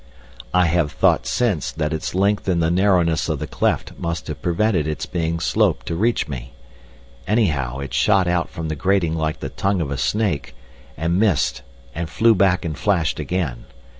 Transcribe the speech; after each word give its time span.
I 0.51 0.65
have 0.65 0.91
thought 0.91 1.27
since 1.27 1.71
that 1.73 1.93
its 1.93 2.15
length 2.15 2.49
in 2.49 2.59
the 2.59 2.71
narrowness 2.71 3.29
of 3.29 3.37
the 3.37 3.45
cleft 3.45 3.91
must 3.99 4.25
have 4.29 4.41
prevented 4.41 4.87
its 4.87 5.05
being 5.05 5.39
sloped 5.39 5.85
to 5.85 5.95
reach 5.95 6.27
me. 6.27 6.53
Anyhow, 7.27 7.77
it 7.77 7.93
shot 7.93 8.27
out 8.27 8.49
from 8.49 8.67
the 8.67 8.75
grating 8.75 9.13
like 9.15 9.41
the 9.41 9.49
tongue 9.49 9.79
of 9.79 9.91
a 9.91 9.97
snake, 9.97 10.55
and 10.97 11.19
missed 11.19 11.61
and 11.93 12.09
flew 12.09 12.33
back 12.33 12.65
and 12.65 12.75
flashed 12.79 13.19
again. 13.19 13.65